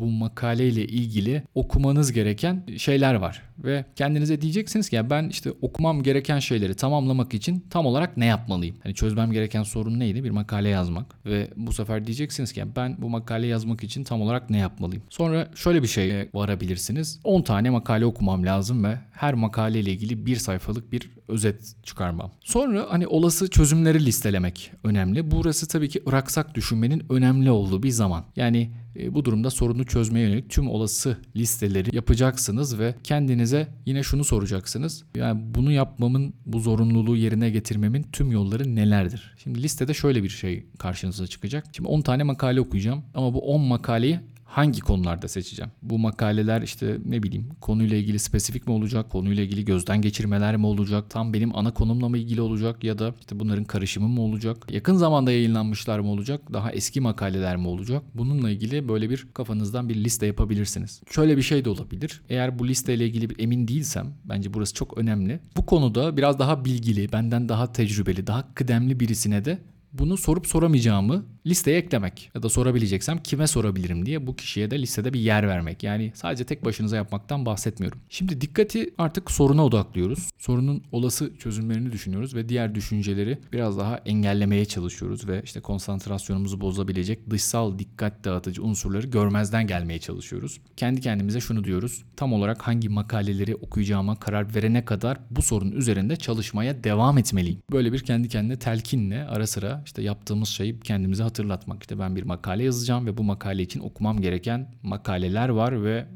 bu 0.00 0.06
makaleyle 0.06 0.86
ilgili 0.86 1.42
okumanız 1.54 2.12
gereken 2.12 2.64
şeyler 2.76 3.14
var. 3.14 3.42
Ve 3.58 3.84
kendinize 3.96 4.40
diyeceksiniz 4.40 4.88
ki 4.88 4.96
ya 4.96 5.10
ben 5.10 5.28
işte 5.28 5.50
okumam 5.62 6.02
gereken 6.02 6.38
şeyleri 6.38 6.74
tamamlamak 6.74 7.34
için 7.34 7.64
tam 7.70 7.86
olarak 7.86 8.16
ne 8.16 8.26
yapmalıyım? 8.26 8.76
Hani 8.82 8.94
çözmem 8.94 9.32
gereken 9.32 9.62
sorun 9.62 9.98
neydi? 9.98 10.24
Bir 10.24 10.30
makale 10.30 10.68
yazmak. 10.68 11.26
Ve 11.26 11.50
bu 11.56 11.72
sefer 11.72 12.06
diyeceksiniz 12.06 12.52
ki 12.52 12.64
ben 12.76 12.96
bu 12.98 13.08
makale 13.08 13.46
yazmak 13.46 13.84
için 13.84 14.04
tam 14.04 14.22
olarak 14.22 14.50
ne 14.50 14.58
yapmalıyım? 14.58 15.02
Sonra 15.10 15.48
şöyle 15.54 15.82
bir 15.82 15.88
şeye 15.88 16.28
varabilirsiniz. 16.34 17.20
10 17.24 17.42
tane 17.42 17.70
makale 17.70 18.06
okumam 18.06 18.46
lazım 18.46 18.84
ve 18.84 18.98
her 19.12 19.34
makaleyle 19.34 19.90
ilgili 19.90 20.26
bir 20.26 20.36
sayfalık 20.36 20.92
bir 20.92 21.10
özet 21.28 21.76
çıkarmam. 21.82 22.30
Sonra 22.40 22.86
hani 22.90 23.06
olası 23.06 23.50
çözümleri 23.50 24.06
listelemek 24.06 24.72
önemli. 24.84 25.30
Burası 25.30 25.68
tabii 25.68 25.88
ki 25.88 26.02
ıraksak 26.08 26.54
düşünmenin 26.54 27.02
önemli 27.10 27.50
olduğu 27.50 27.82
bir 27.82 27.90
zaman. 27.90 28.24
Yani 28.36 28.70
bu 29.10 29.24
durumda 29.24 29.50
sorunu 29.50 29.84
çözmeye 29.84 30.28
yönelik 30.28 30.50
tüm 30.50 30.68
olası 30.68 31.16
listeleri 31.36 31.96
yapacaksınız 31.96 32.78
ve 32.78 32.94
kendinize 33.04 33.68
yine 33.86 34.02
şunu 34.02 34.24
soracaksınız. 34.24 35.04
Yani 35.16 35.40
bunu 35.54 35.72
yapmamın, 35.72 36.34
bu 36.46 36.60
zorunluluğu 36.60 37.16
yerine 37.16 37.50
getirmemin 37.50 38.06
tüm 38.12 38.32
yolları 38.32 38.76
nelerdir? 38.76 39.34
Şimdi 39.42 39.62
listede 39.62 39.94
şöyle 39.94 40.22
bir 40.22 40.28
şey 40.28 40.66
karşınıza 40.78 41.26
çıkacak. 41.26 41.64
Şimdi 41.72 41.88
10 41.88 42.00
tane 42.00 42.22
makale 42.22 42.60
okuyacağım 42.60 43.02
ama 43.14 43.34
bu 43.34 43.38
10 43.38 43.60
makaleyi 43.60 44.20
hangi 44.54 44.80
konularda 44.80 45.28
seçeceğim? 45.28 45.72
Bu 45.82 45.98
makaleler 45.98 46.62
işte 46.62 46.98
ne 47.04 47.22
bileyim 47.22 47.48
konuyla 47.60 47.96
ilgili 47.96 48.18
spesifik 48.18 48.66
mi 48.66 48.72
olacak? 48.72 49.10
Konuyla 49.10 49.42
ilgili 49.42 49.64
gözden 49.64 50.00
geçirmeler 50.02 50.56
mi 50.56 50.66
olacak? 50.66 51.10
Tam 51.10 51.34
benim 51.34 51.56
ana 51.56 51.74
konumla 51.74 52.08
mı 52.08 52.18
ilgili 52.18 52.40
olacak 52.40 52.84
ya 52.84 52.98
da 52.98 53.14
işte 53.20 53.40
bunların 53.40 53.64
karışımı 53.64 54.08
mı 54.08 54.20
olacak? 54.20 54.66
Yakın 54.70 54.94
zamanda 54.94 55.32
yayınlanmışlar 55.32 55.98
mı 55.98 56.08
olacak? 56.08 56.52
Daha 56.52 56.72
eski 56.72 57.00
makaleler 57.00 57.56
mi 57.56 57.68
olacak? 57.68 58.02
Bununla 58.14 58.50
ilgili 58.50 58.88
böyle 58.88 59.10
bir 59.10 59.26
kafanızdan 59.34 59.88
bir 59.88 59.94
liste 59.94 60.26
yapabilirsiniz. 60.26 61.02
Şöyle 61.10 61.36
bir 61.36 61.42
şey 61.42 61.64
de 61.64 61.70
olabilir. 61.70 62.22
Eğer 62.28 62.58
bu 62.58 62.68
listeyle 62.68 63.06
ilgili 63.06 63.28
emin 63.38 63.68
değilsem 63.68 64.06
bence 64.24 64.54
burası 64.54 64.74
çok 64.74 64.98
önemli. 64.98 65.40
Bu 65.56 65.66
konuda 65.66 66.16
biraz 66.16 66.38
daha 66.38 66.64
bilgili, 66.64 67.12
benden 67.12 67.48
daha 67.48 67.72
tecrübeli, 67.72 68.26
daha 68.26 68.54
kıdemli 68.54 69.00
birisine 69.00 69.44
de 69.44 69.58
bunu 69.94 70.16
sorup 70.16 70.46
soramayacağımı 70.46 71.24
listeye 71.46 71.78
eklemek 71.78 72.30
ya 72.34 72.42
da 72.42 72.48
sorabileceksem 72.48 73.18
kime 73.18 73.46
sorabilirim 73.46 74.06
diye 74.06 74.26
bu 74.26 74.36
kişiye 74.36 74.70
de 74.70 74.82
listede 74.82 75.12
bir 75.12 75.20
yer 75.20 75.48
vermek. 75.48 75.82
Yani 75.82 76.12
sadece 76.14 76.44
tek 76.44 76.64
başınıza 76.64 76.96
yapmaktan 76.96 77.46
bahsetmiyorum. 77.46 78.00
Şimdi 78.08 78.40
dikkati 78.40 78.94
artık 78.98 79.30
soruna 79.30 79.64
odaklıyoruz. 79.64 80.30
Sorunun 80.38 80.82
olası 80.92 81.32
çözümlerini 81.38 81.92
düşünüyoruz 81.92 82.34
ve 82.34 82.48
diğer 82.48 82.74
düşünceleri 82.74 83.38
biraz 83.52 83.78
daha 83.78 83.96
engellemeye 83.96 84.64
çalışıyoruz 84.64 85.28
ve 85.28 85.42
işte 85.44 85.60
konsantrasyonumuzu 85.60 86.60
bozabilecek 86.60 87.30
dışsal 87.30 87.78
dikkat 87.78 88.24
dağıtıcı 88.24 88.62
unsurları 88.62 89.06
görmezden 89.06 89.66
gelmeye 89.66 89.98
çalışıyoruz. 89.98 90.60
Kendi 90.76 91.00
kendimize 91.00 91.40
şunu 91.40 91.64
diyoruz. 91.64 92.04
Tam 92.16 92.32
olarak 92.32 92.62
hangi 92.62 92.88
makaleleri 92.88 93.56
okuyacağıma 93.56 94.16
karar 94.16 94.54
verene 94.54 94.84
kadar 94.84 95.18
bu 95.30 95.42
sorun 95.42 95.72
üzerinde 95.72 96.16
çalışmaya 96.16 96.84
devam 96.84 97.18
etmeliyim. 97.18 97.58
Böyle 97.72 97.92
bir 97.92 98.00
kendi 98.00 98.28
kendine 98.28 98.58
telkinle 98.58 99.24
ara 99.24 99.46
sıra 99.46 99.83
işte 99.84 100.02
yaptığımız 100.02 100.48
şeyi 100.48 100.80
kendimize 100.80 101.22
hatırlatmak. 101.22 101.82
İşte 101.82 101.98
ben 101.98 102.16
bir 102.16 102.22
makale 102.22 102.64
yazacağım 102.64 103.06
ve 103.06 103.16
bu 103.16 103.24
makale 103.24 103.62
için 103.62 103.80
okumam 103.80 104.20
gereken 104.20 104.74
makaleler 104.82 105.48
var 105.48 105.84
ve 105.84 106.06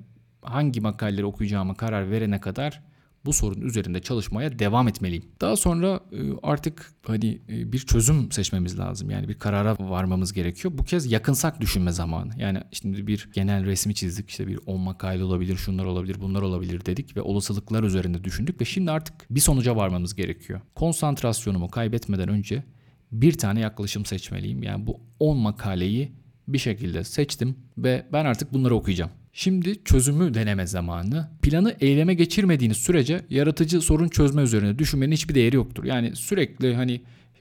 hangi 0.42 0.80
makaleleri 0.80 1.26
okuyacağıma 1.26 1.74
karar 1.74 2.10
verene 2.10 2.40
kadar 2.40 2.82
bu 3.24 3.32
sorun 3.32 3.60
üzerinde 3.60 4.00
çalışmaya 4.00 4.58
devam 4.58 4.88
etmeliyim. 4.88 5.24
Daha 5.40 5.56
sonra 5.56 6.00
e, 6.12 6.18
artık 6.42 6.92
hani 7.06 7.40
e, 7.48 7.72
bir 7.72 7.78
çözüm 7.78 8.32
seçmemiz 8.32 8.78
lazım. 8.78 9.10
Yani 9.10 9.28
bir 9.28 9.34
karara 9.34 9.76
varmamız 9.78 10.32
gerekiyor. 10.32 10.78
Bu 10.78 10.84
kez 10.84 11.12
yakınsak 11.12 11.60
düşünme 11.60 11.92
zamanı. 11.92 12.30
Yani 12.36 12.60
şimdi 12.72 13.06
bir 13.06 13.28
genel 13.34 13.64
resmi 13.64 13.94
çizdik. 13.94 14.30
İşte 14.30 14.46
bir 14.46 14.58
10 14.66 14.80
makale 14.80 15.24
olabilir, 15.24 15.56
şunlar 15.56 15.84
olabilir, 15.84 16.20
bunlar 16.20 16.42
olabilir 16.42 16.86
dedik 16.86 17.16
ve 17.16 17.22
olasılıklar 17.22 17.82
üzerinde 17.82 18.24
düşündük 18.24 18.60
ve 18.60 18.64
şimdi 18.64 18.90
artık 18.90 19.14
bir 19.30 19.40
sonuca 19.40 19.76
varmamız 19.76 20.14
gerekiyor. 20.14 20.60
Konsantrasyonumu 20.74 21.68
kaybetmeden 21.68 22.28
önce 22.28 22.64
bir 23.12 23.32
tane 23.32 23.60
yaklaşım 23.60 24.04
seçmeliyim. 24.04 24.62
Yani 24.62 24.86
bu 24.86 25.00
10 25.20 25.36
makaleyi 25.36 26.12
bir 26.48 26.58
şekilde 26.58 27.04
seçtim 27.04 27.56
ve 27.78 28.06
ben 28.12 28.24
artık 28.24 28.52
bunları 28.52 28.74
okuyacağım. 28.74 29.10
Şimdi 29.32 29.84
çözümü 29.84 30.34
deneme 30.34 30.66
zamanı. 30.66 31.28
Planı 31.42 31.76
eyleme 31.80 32.14
geçirmediğiniz 32.14 32.76
sürece 32.76 33.20
yaratıcı 33.30 33.80
sorun 33.80 34.08
çözme 34.08 34.42
üzerine 34.42 34.78
düşünmenin 34.78 35.12
hiçbir 35.12 35.34
değeri 35.34 35.56
yoktur. 35.56 35.84
Yani 35.84 36.16
sürekli 36.16 36.74
hani 36.74 37.00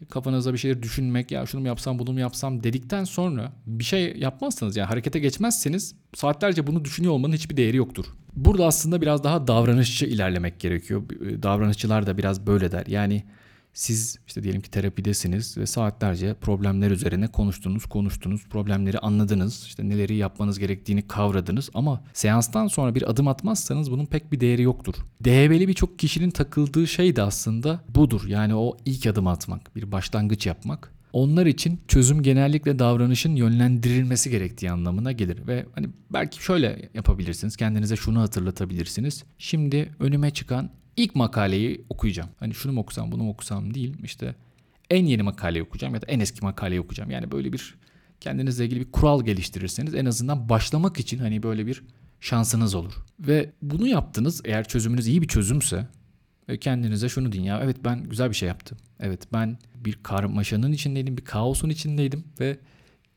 kafanızda 0.09 0.53
bir 0.53 0.57
şeyler 0.57 0.83
düşünmek 0.83 1.31
ya 1.31 1.45
şunu 1.45 1.61
mu 1.61 1.67
yapsam 1.67 1.99
bunu 1.99 2.13
mu 2.13 2.19
yapsam 2.19 2.63
dedikten 2.63 3.03
sonra 3.03 3.51
bir 3.65 3.83
şey 3.83 4.17
yapmazsanız 4.17 4.77
yani 4.77 4.87
harekete 4.87 5.19
geçmezseniz 5.19 5.95
saatlerce 6.13 6.67
bunu 6.67 6.85
düşünüyor 6.85 7.13
olmanın 7.13 7.33
hiçbir 7.33 7.57
değeri 7.57 7.77
yoktur. 7.77 8.05
Burada 8.35 8.65
aslında 8.65 9.01
biraz 9.01 9.23
daha 9.23 9.47
davranışçı 9.47 10.05
ilerlemek 10.05 10.59
gerekiyor. 10.59 11.03
Davranışçılar 11.43 12.07
da 12.07 12.17
biraz 12.17 12.47
böyle 12.47 12.71
der. 12.71 12.85
Yani 12.87 13.23
siz 13.77 14.17
işte 14.27 14.43
diyelim 14.43 14.61
ki 14.61 14.71
terapidesiniz 14.71 15.57
ve 15.57 15.65
saatlerce 15.65 16.33
problemler 16.33 16.91
üzerine 16.91 17.27
konuştunuz, 17.27 17.85
konuştunuz, 17.85 18.45
problemleri 18.49 18.99
anladınız, 18.99 19.63
işte 19.67 19.89
neleri 19.89 20.15
yapmanız 20.15 20.59
gerektiğini 20.59 21.07
kavradınız 21.07 21.69
ama 21.73 22.03
seanstan 22.13 22.67
sonra 22.67 22.95
bir 22.95 23.09
adım 23.09 23.27
atmazsanız 23.27 23.91
bunun 23.91 24.05
pek 24.05 24.31
bir 24.31 24.39
değeri 24.39 24.61
yoktur. 24.61 24.95
DHB'li 25.23 25.67
birçok 25.67 25.99
kişinin 25.99 26.29
takıldığı 26.29 26.87
şey 26.87 27.15
de 27.15 27.21
aslında 27.21 27.83
budur. 27.89 28.21
Yani 28.27 28.55
o 28.55 28.77
ilk 28.85 29.07
adım 29.07 29.27
atmak, 29.27 29.75
bir 29.75 29.91
başlangıç 29.91 30.45
yapmak. 30.45 30.93
Onlar 31.13 31.45
için 31.45 31.79
çözüm 31.87 32.21
genellikle 32.23 32.79
davranışın 32.79 33.35
yönlendirilmesi 33.35 34.29
gerektiği 34.29 34.71
anlamına 34.71 35.11
gelir 35.11 35.47
ve 35.47 35.65
hani 35.75 35.89
belki 36.13 36.43
şöyle 36.43 36.89
yapabilirsiniz. 36.93 37.55
Kendinize 37.55 37.95
şunu 37.95 38.21
hatırlatabilirsiniz. 38.21 39.23
Şimdi 39.37 39.95
önüme 39.99 40.31
çıkan 40.31 40.69
ilk 40.97 41.15
makaleyi 41.15 41.85
okuyacağım. 41.89 42.29
Hani 42.39 42.53
şunu 42.53 42.73
mu 42.73 42.79
okusam 42.81 43.11
bunu 43.11 43.23
mu 43.23 43.29
okusam 43.29 43.73
değil 43.73 43.95
işte 44.03 44.35
en 44.89 45.05
yeni 45.05 45.23
makaleyi 45.23 45.63
okuyacağım 45.63 45.95
ya 45.95 46.01
da 46.01 46.05
en 46.05 46.19
eski 46.19 46.45
makaleyi 46.45 46.81
okuyacağım. 46.81 47.11
Yani 47.11 47.31
böyle 47.31 47.53
bir 47.53 47.75
kendinizle 48.19 48.65
ilgili 48.65 48.79
bir 48.79 48.91
kural 48.91 49.23
geliştirirseniz 49.23 49.95
en 49.95 50.05
azından 50.05 50.49
başlamak 50.49 50.99
için 50.99 51.17
hani 51.17 51.43
böyle 51.43 51.67
bir 51.67 51.83
şansınız 52.21 52.75
olur. 52.75 52.93
Ve 53.19 53.51
bunu 53.61 53.87
yaptınız 53.87 54.41
eğer 54.45 54.67
çözümünüz 54.67 55.07
iyi 55.07 55.21
bir 55.21 55.27
çözümse 55.27 55.87
ve 56.49 56.57
kendinize 56.57 57.09
şunu 57.09 57.31
deyin 57.31 57.43
ya 57.43 57.61
evet 57.63 57.77
ben 57.85 58.03
güzel 58.03 58.29
bir 58.29 58.35
şey 58.35 58.47
yaptım. 58.47 58.77
Evet 58.99 59.33
ben 59.33 59.57
bir 59.75 59.99
karmaşanın 60.03 60.71
içindeydim, 60.71 61.17
bir 61.17 61.25
kaosun 61.25 61.69
içindeydim 61.69 62.23
ve 62.39 62.57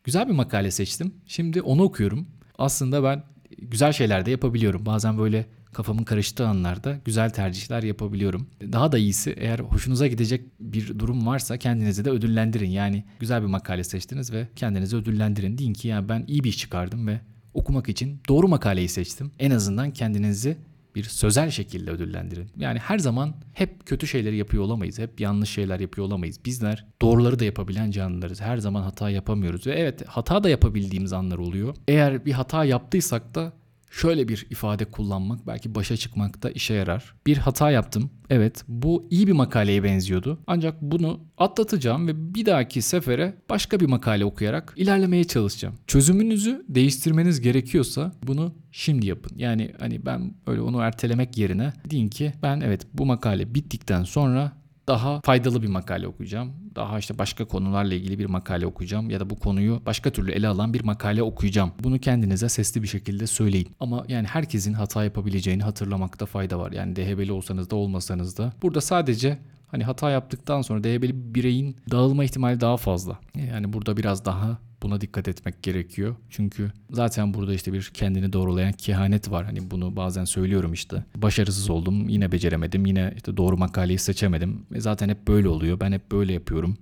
güzel 0.04 0.28
bir 0.28 0.32
makale 0.32 0.70
seçtim. 0.70 1.14
Şimdi 1.26 1.62
onu 1.62 1.82
okuyorum. 1.82 2.26
Aslında 2.58 3.04
ben 3.04 3.22
güzel 3.58 3.92
şeyler 3.92 4.26
de 4.26 4.30
yapabiliyorum. 4.30 4.86
Bazen 4.86 5.18
böyle 5.18 5.46
kafamın 5.72 6.04
karıştığı 6.04 6.46
anlarda 6.48 6.98
güzel 7.04 7.30
tercihler 7.30 7.82
yapabiliyorum. 7.82 8.46
Daha 8.72 8.92
da 8.92 8.98
iyisi 8.98 9.34
eğer 9.38 9.58
hoşunuza 9.58 10.06
gidecek 10.06 10.44
bir 10.60 10.98
durum 10.98 11.26
varsa 11.26 11.56
kendinizi 11.56 12.04
de 12.04 12.10
ödüllendirin. 12.10 12.70
Yani 12.70 13.04
güzel 13.20 13.42
bir 13.42 13.46
makale 13.46 13.84
seçtiniz 13.84 14.32
ve 14.32 14.48
kendinizi 14.56 14.96
ödüllendirin. 14.96 15.58
Deyin 15.58 15.72
ki 15.72 15.88
ya 15.88 16.08
ben 16.08 16.24
iyi 16.26 16.44
bir 16.44 16.48
iş 16.48 16.58
çıkardım 16.58 17.06
ve 17.06 17.20
okumak 17.54 17.88
için 17.88 18.20
doğru 18.28 18.48
makaleyi 18.48 18.88
seçtim. 18.88 19.30
En 19.38 19.50
azından 19.50 19.90
kendinizi 19.90 20.56
bir 20.94 21.04
sözel 21.04 21.50
şekilde 21.50 21.90
ödüllendirin. 21.90 22.50
Yani 22.56 22.78
her 22.78 22.98
zaman 22.98 23.34
hep 23.52 23.86
kötü 23.86 24.06
şeyleri 24.06 24.36
yapıyor 24.36 24.62
olamayız. 24.62 24.98
Hep 24.98 25.20
yanlış 25.20 25.50
şeyler 25.50 25.80
yapıyor 25.80 26.06
olamayız. 26.06 26.40
Bizler 26.44 26.86
doğruları 27.02 27.38
da 27.38 27.44
yapabilen 27.44 27.90
canlılarız. 27.90 28.40
Her 28.40 28.58
zaman 28.58 28.82
hata 28.82 29.10
yapamıyoruz. 29.10 29.66
Ve 29.66 29.72
evet 29.72 30.08
hata 30.08 30.44
da 30.44 30.48
yapabildiğimiz 30.48 31.12
anlar 31.12 31.38
oluyor. 31.38 31.76
Eğer 31.88 32.26
bir 32.26 32.32
hata 32.32 32.64
yaptıysak 32.64 33.34
da 33.34 33.52
şöyle 33.90 34.28
bir 34.28 34.46
ifade 34.50 34.84
kullanmak 34.84 35.46
belki 35.46 35.74
başa 35.74 35.96
çıkmakta 35.96 36.50
işe 36.50 36.74
yarar. 36.74 37.14
Bir 37.26 37.36
hata 37.36 37.70
yaptım. 37.70 38.10
Evet 38.30 38.64
bu 38.68 39.08
iyi 39.10 39.26
bir 39.26 39.32
makaleye 39.32 39.84
benziyordu. 39.84 40.38
Ancak 40.46 40.82
bunu 40.82 41.20
atlatacağım 41.38 42.06
ve 42.06 42.34
bir 42.34 42.46
dahaki 42.46 42.82
sefere 42.82 43.34
başka 43.48 43.80
bir 43.80 43.86
makale 43.86 44.24
okuyarak 44.24 44.74
ilerlemeye 44.76 45.24
çalışacağım. 45.24 45.74
Çözümünüzü 45.86 46.64
değiştirmeniz 46.68 47.40
gerekiyorsa 47.40 48.12
bunu 48.22 48.54
şimdi 48.72 49.06
yapın. 49.06 49.38
Yani 49.38 49.72
hani 49.80 50.06
ben 50.06 50.34
öyle 50.46 50.60
onu 50.60 50.80
ertelemek 50.80 51.38
yerine 51.38 51.72
deyin 51.90 52.08
ki 52.08 52.32
ben 52.42 52.60
evet 52.60 52.86
bu 52.94 53.06
makale 53.06 53.54
bittikten 53.54 54.04
sonra 54.04 54.59
daha 54.90 55.20
faydalı 55.20 55.62
bir 55.62 55.68
makale 55.68 56.06
okuyacağım. 56.06 56.52
Daha 56.74 56.98
işte 56.98 57.18
başka 57.18 57.44
konularla 57.44 57.94
ilgili 57.94 58.18
bir 58.18 58.26
makale 58.26 58.66
okuyacağım 58.66 59.10
ya 59.10 59.20
da 59.20 59.30
bu 59.30 59.38
konuyu 59.38 59.82
başka 59.86 60.10
türlü 60.10 60.32
ele 60.32 60.48
alan 60.48 60.74
bir 60.74 60.84
makale 60.84 61.22
okuyacağım. 61.22 61.72
Bunu 61.82 61.98
kendinize 61.98 62.48
sesli 62.48 62.82
bir 62.82 62.88
şekilde 62.88 63.26
söyleyin. 63.26 63.68
Ama 63.80 64.04
yani 64.08 64.26
herkesin 64.26 64.72
hata 64.72 65.04
yapabileceğini 65.04 65.62
hatırlamakta 65.62 66.26
fayda 66.26 66.58
var. 66.58 66.72
Yani 66.72 66.96
DHB'li 66.96 67.32
olsanız 67.32 67.70
da 67.70 67.76
olmasanız 67.76 68.38
da. 68.38 68.52
Burada 68.62 68.80
sadece 68.80 69.38
hani 69.68 69.84
hata 69.84 70.10
yaptıktan 70.10 70.62
sonra 70.62 70.84
DHB'li 70.84 71.34
bireyin 71.34 71.76
dağılma 71.90 72.24
ihtimali 72.24 72.60
daha 72.60 72.76
fazla. 72.76 73.18
Yani 73.34 73.72
burada 73.72 73.96
biraz 73.96 74.24
daha 74.24 74.58
Buna 74.82 75.00
dikkat 75.00 75.28
etmek 75.28 75.62
gerekiyor. 75.62 76.16
Çünkü 76.30 76.72
zaten 76.90 77.34
burada 77.34 77.54
işte 77.54 77.72
bir 77.72 77.90
kendini 77.94 78.32
doğrulayan 78.32 78.72
kehanet 78.72 79.30
var. 79.30 79.44
Hani 79.44 79.70
bunu 79.70 79.96
bazen 79.96 80.24
söylüyorum 80.24 80.72
işte. 80.72 81.04
Başarısız 81.16 81.70
oldum, 81.70 82.08
yine 82.08 82.32
beceremedim, 82.32 82.86
yine 82.86 83.12
işte 83.16 83.36
doğru 83.36 83.56
makaleyi 83.56 83.98
seçemedim. 83.98 84.66
E 84.74 84.80
zaten 84.80 85.08
hep 85.08 85.28
böyle 85.28 85.48
oluyor. 85.48 85.80
Ben 85.80 85.92
hep 85.92 86.12
böyle 86.12 86.32
yapıyorum. 86.32 86.76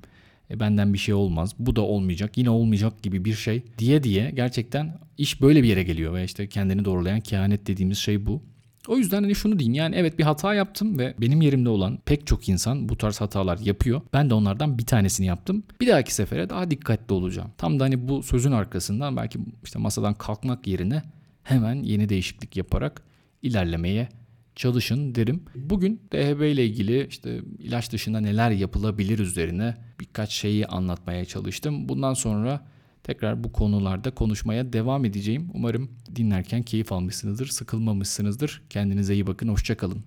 e, 0.50 0.60
benden 0.60 0.92
bir 0.92 0.98
şey 0.98 1.14
olmaz, 1.14 1.54
bu 1.58 1.76
da 1.76 1.80
olmayacak, 1.80 2.38
yine 2.38 2.50
olmayacak 2.50 3.02
gibi 3.02 3.24
bir 3.24 3.34
şey 3.34 3.62
diye 3.78 4.02
diye 4.02 4.30
gerçekten 4.30 4.98
iş 5.18 5.42
böyle 5.42 5.62
bir 5.62 5.68
yere 5.68 5.82
geliyor 5.82 6.14
ve 6.14 6.24
işte 6.24 6.48
kendini 6.48 6.84
doğrulayan 6.84 7.20
kehanet 7.20 7.66
dediğimiz 7.66 7.98
şey 7.98 8.26
bu. 8.26 8.42
O 8.88 8.96
yüzden 8.96 9.22
hani 9.22 9.34
şunu 9.34 9.58
diyeyim 9.58 9.74
yani 9.74 9.96
evet 9.96 10.18
bir 10.18 10.24
hata 10.24 10.54
yaptım 10.54 10.98
ve 10.98 11.14
benim 11.20 11.42
yerimde 11.42 11.68
olan 11.68 11.98
pek 12.04 12.26
çok 12.26 12.48
insan 12.48 12.88
bu 12.88 12.98
tarz 12.98 13.20
hatalar 13.20 13.58
yapıyor. 13.58 14.00
Ben 14.12 14.30
de 14.30 14.34
onlardan 14.34 14.78
bir 14.78 14.86
tanesini 14.86 15.26
yaptım. 15.26 15.62
Bir 15.80 15.86
dahaki 15.86 16.14
sefere 16.14 16.48
daha 16.48 16.70
dikkatli 16.70 17.14
olacağım. 17.14 17.50
Tam 17.58 17.80
da 17.80 17.84
hani 17.84 18.08
bu 18.08 18.22
sözün 18.22 18.52
arkasından 18.52 19.16
belki 19.16 19.38
işte 19.64 19.78
masadan 19.78 20.14
kalkmak 20.14 20.66
yerine 20.66 21.02
hemen 21.42 21.82
yeni 21.82 22.08
değişiklik 22.08 22.56
yaparak 22.56 23.02
ilerlemeye 23.42 24.08
çalışın 24.56 25.14
derim. 25.14 25.42
Bugün 25.54 26.00
DHB 26.12 26.42
ile 26.42 26.66
ilgili 26.66 27.06
işte 27.06 27.40
ilaç 27.58 27.92
dışında 27.92 28.20
neler 28.20 28.50
yapılabilir 28.50 29.18
üzerine 29.18 29.74
birkaç 30.00 30.32
şeyi 30.32 30.66
anlatmaya 30.66 31.24
çalıştım. 31.24 31.88
Bundan 31.88 32.14
sonra 32.14 32.60
tekrar 33.08 33.44
bu 33.44 33.52
konularda 33.52 34.10
konuşmaya 34.10 34.72
devam 34.72 35.04
edeceğim. 35.04 35.50
Umarım 35.54 35.90
dinlerken 36.16 36.62
keyif 36.62 36.92
almışsınızdır, 36.92 37.46
sıkılmamışsınızdır. 37.46 38.62
Kendinize 38.70 39.14
iyi 39.14 39.26
bakın, 39.26 39.48
hoşçakalın. 39.48 40.04